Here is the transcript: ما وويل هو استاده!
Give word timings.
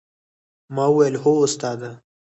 ما 0.75 0.85
وويل 0.85 1.15
هو 1.17 1.43
استاده! 1.43 2.03